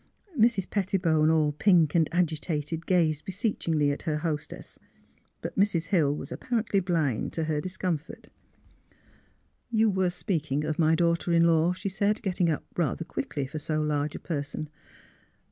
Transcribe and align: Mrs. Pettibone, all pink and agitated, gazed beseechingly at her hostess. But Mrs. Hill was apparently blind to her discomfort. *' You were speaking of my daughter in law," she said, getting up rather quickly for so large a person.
Mrs. 0.35 0.67
Pettibone, 0.67 1.29
all 1.29 1.51
pink 1.51 1.93
and 1.93 2.09
agitated, 2.11 2.87
gazed 2.87 3.23
beseechingly 3.23 3.91
at 3.91 4.01
her 4.01 4.17
hostess. 4.17 4.79
But 5.43 5.55
Mrs. 5.59 5.89
Hill 5.89 6.15
was 6.15 6.31
apparently 6.31 6.79
blind 6.79 7.33
to 7.33 7.43
her 7.43 7.61
discomfort. 7.61 8.29
*' 9.03 9.69
You 9.79 9.91
were 9.91 10.09
speaking 10.09 10.63
of 10.63 10.79
my 10.79 10.95
daughter 10.95 11.31
in 11.31 11.45
law," 11.45 11.73
she 11.73 11.89
said, 11.89 12.23
getting 12.23 12.49
up 12.49 12.65
rather 12.75 13.05
quickly 13.05 13.45
for 13.45 13.59
so 13.59 13.79
large 13.79 14.15
a 14.15 14.19
person. 14.19 14.69